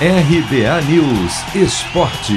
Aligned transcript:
RBA 0.00 0.82
News 0.90 1.54
Esporte. 1.54 2.34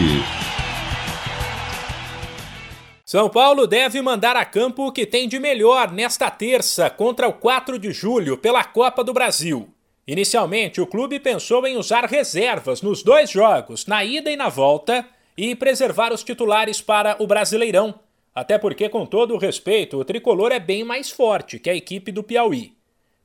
São 3.04 3.28
Paulo 3.32 3.66
deve 3.66 4.00
mandar 4.00 4.36
a 4.36 4.46
campo 4.46 4.86
o 4.86 4.92
que 4.92 5.08
tem 5.08 5.28
de 5.28 5.40
melhor 5.40 5.92
nesta 5.92 6.30
terça 6.30 6.88
contra 6.88 7.28
o 7.28 7.34
4 7.34 7.80
de 7.80 7.92
julho 7.92 8.38
pela 8.38 8.64
Copa 8.64 9.04
do 9.04 9.12
Brasil. 9.12 9.74
Inicialmente, 10.06 10.80
o 10.80 10.86
clube 10.86 11.20
pensou 11.20 11.66
em 11.66 11.78
usar 11.78 12.06
reservas 12.06 12.84
nos 12.84 13.02
dois 13.02 13.32
jogos, 13.32 13.88
na 13.88 14.06
ida 14.06 14.30
e 14.30 14.36
na 14.36 14.50
volta, 14.50 15.04
e 15.36 15.56
preservar 15.56 16.14
os 16.14 16.24
titulares 16.24 16.80
para 16.80 17.16
o 17.18 17.26
Brasileirão. 17.26 17.96
Até 18.36 18.60
porque, 18.60 18.88
com 18.88 19.04
todo 19.04 19.34
o 19.34 19.40
respeito, 19.40 19.98
o 19.98 20.06
tricolor 20.06 20.52
é 20.52 20.60
bem 20.60 20.84
mais 20.84 21.10
forte 21.10 21.58
que 21.58 21.72
a 21.72 21.76
equipe 21.76 22.12
do 22.12 22.22
Piauí. 22.22 22.74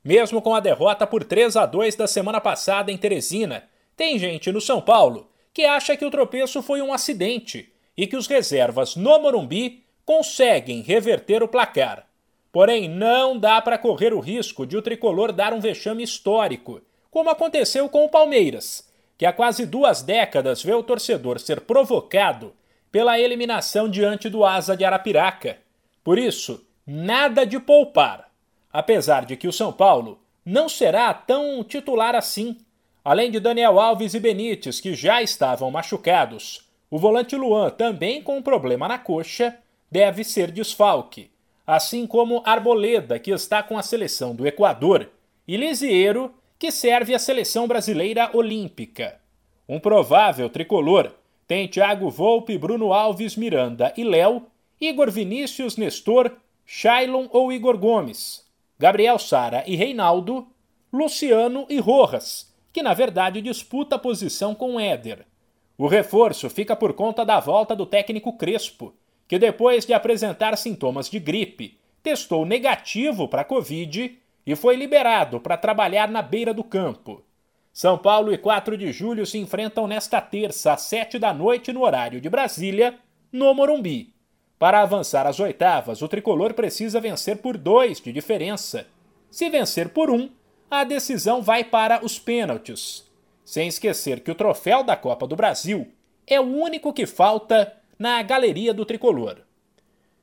Mesmo 0.02 0.40
com 0.40 0.54
a 0.54 0.60
derrota 0.60 1.06
por 1.06 1.22
3 1.22 1.54
a 1.54 1.66
2 1.66 1.96
da 1.96 2.06
semana 2.06 2.40
passada 2.40 2.90
em 2.90 2.96
Teresina, 2.96 3.70
tem 3.96 4.18
gente 4.18 4.50
no 4.50 4.60
São 4.60 4.80
Paulo 4.80 5.28
que 5.52 5.64
acha 5.64 5.96
que 5.96 6.04
o 6.04 6.10
tropeço 6.10 6.62
foi 6.62 6.80
um 6.80 6.92
acidente 6.92 7.72
e 7.96 8.06
que 8.06 8.16
os 8.16 8.26
reservas 8.26 8.96
no 8.96 9.18
Morumbi 9.18 9.84
conseguem 10.04 10.80
reverter 10.80 11.42
o 11.42 11.48
placar. 11.48 12.06
Porém, 12.50 12.88
não 12.88 13.38
dá 13.38 13.60
para 13.60 13.78
correr 13.78 14.12
o 14.12 14.20
risco 14.20 14.66
de 14.66 14.76
o 14.76 14.82
tricolor 14.82 15.32
dar 15.32 15.52
um 15.52 15.60
vexame 15.60 16.02
histórico, 16.02 16.80
como 17.10 17.30
aconteceu 17.30 17.88
com 17.88 18.04
o 18.04 18.08
Palmeiras, 18.08 18.88
que 19.16 19.26
há 19.26 19.32
quase 19.32 19.66
duas 19.66 20.02
décadas 20.02 20.62
vê 20.62 20.72
o 20.72 20.82
torcedor 20.82 21.38
ser 21.38 21.60
provocado 21.62 22.52
pela 22.90 23.18
eliminação 23.18 23.88
diante 23.88 24.28
do 24.28 24.44
Asa 24.44 24.76
de 24.76 24.84
Arapiraca. 24.84 25.58
Por 26.04 26.18
isso, 26.18 26.66
nada 26.86 27.46
de 27.46 27.58
poupar. 27.58 28.30
Apesar 28.70 29.24
de 29.24 29.36
que 29.36 29.48
o 29.48 29.52
São 29.52 29.72
Paulo 29.72 30.20
não 30.44 30.68
será 30.68 31.12
tão 31.14 31.62
titular 31.62 32.14
assim 32.14 32.58
Além 33.04 33.32
de 33.32 33.40
Daniel 33.40 33.80
Alves 33.80 34.14
e 34.14 34.20
Benítez, 34.20 34.80
que 34.80 34.94
já 34.94 35.20
estavam 35.20 35.72
machucados, 35.72 36.68
o 36.88 36.98
volante 36.98 37.34
Luan, 37.34 37.68
também 37.70 38.22
com 38.22 38.36
um 38.36 38.42
problema 38.42 38.86
na 38.86 38.96
coxa, 38.96 39.58
deve 39.90 40.22
ser 40.22 40.52
desfalque, 40.52 41.28
assim 41.66 42.06
como 42.06 42.42
Arboleda, 42.44 43.18
que 43.18 43.32
está 43.32 43.60
com 43.60 43.76
a 43.76 43.82
seleção 43.82 44.36
do 44.36 44.46
Equador, 44.46 45.10
e 45.48 45.56
Lisieiro, 45.56 46.32
que 46.56 46.70
serve 46.70 47.12
a 47.12 47.18
seleção 47.18 47.66
brasileira 47.66 48.30
olímpica. 48.32 49.18
Um 49.68 49.80
provável 49.80 50.48
tricolor 50.48 51.12
tem 51.48 51.66
Thiago 51.66 52.08
Volpe, 52.08 52.56
Bruno 52.56 52.92
Alves, 52.92 53.34
Miranda 53.34 53.92
e 53.96 54.04
Léo, 54.04 54.46
Igor 54.80 55.10
Vinícius, 55.10 55.76
Nestor, 55.76 56.30
Shailon 56.64 57.26
ou 57.32 57.52
Igor 57.52 57.76
Gomes, 57.76 58.46
Gabriel 58.78 59.18
Sara 59.18 59.64
e 59.66 59.74
Reinaldo, 59.74 60.46
Luciano 60.92 61.66
e 61.68 61.80
Rojas 61.80 62.51
que 62.72 62.82
na 62.82 62.94
verdade 62.94 63.40
disputa 63.40 63.96
a 63.96 63.98
posição 63.98 64.54
com 64.54 64.80
Éder. 64.80 65.26
O 65.76 65.86
reforço 65.86 66.48
fica 66.48 66.76
por 66.76 66.92
conta 66.92 67.24
da 67.24 67.40
volta 67.40 67.74
do 67.74 67.84
técnico 67.84 68.32
Crespo, 68.34 68.94
que 69.28 69.38
depois 69.38 69.84
de 69.84 69.92
apresentar 69.92 70.56
sintomas 70.56 71.08
de 71.08 71.18
gripe, 71.18 71.78
testou 72.02 72.44
negativo 72.44 73.28
para 73.28 73.42
a 73.42 73.44
Covid 73.44 74.18
e 74.46 74.56
foi 74.56 74.76
liberado 74.76 75.40
para 75.40 75.56
trabalhar 75.56 76.08
na 76.08 76.20
beira 76.20 76.52
do 76.52 76.64
campo. 76.64 77.24
São 77.72 77.96
Paulo 77.96 78.32
e 78.32 78.38
4 78.38 78.76
de 78.76 78.92
julho 78.92 79.24
se 79.24 79.38
enfrentam 79.38 79.86
nesta 79.86 80.20
terça, 80.20 80.74
às 80.74 80.82
7 80.82 81.18
da 81.18 81.32
noite, 81.32 81.72
no 81.72 81.82
horário 81.82 82.20
de 82.20 82.28
Brasília, 82.28 82.98
no 83.32 83.54
Morumbi. 83.54 84.12
Para 84.58 84.82
avançar 84.82 85.26
às 85.26 85.40
oitavas, 85.40 86.02
o 86.02 86.08
tricolor 86.08 86.52
precisa 86.52 87.00
vencer 87.00 87.38
por 87.38 87.56
dois 87.56 88.00
de 88.00 88.12
diferença. 88.12 88.86
Se 89.30 89.48
vencer 89.48 89.88
por 89.88 90.10
um, 90.10 90.28
a 90.72 90.84
decisão 90.84 91.42
vai 91.42 91.62
para 91.62 92.02
os 92.02 92.18
pênaltis. 92.18 93.04
Sem 93.44 93.68
esquecer 93.68 94.20
que 94.20 94.30
o 94.30 94.34
troféu 94.34 94.82
da 94.82 94.96
Copa 94.96 95.26
do 95.26 95.36
Brasil 95.36 95.92
é 96.26 96.40
o 96.40 96.44
único 96.44 96.94
que 96.94 97.04
falta 97.04 97.76
na 97.98 98.22
galeria 98.22 98.72
do 98.72 98.86
tricolor. 98.86 99.42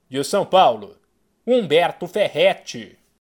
De 0.10 0.24
São 0.24 0.44
Paulo, 0.44 0.98
Humberto 1.46 2.08
Ferretti. 2.08 2.98